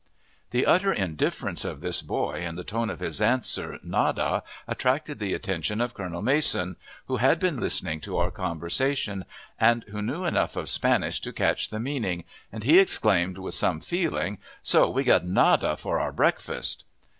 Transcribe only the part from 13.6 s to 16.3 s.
feeling, "So we get nada for our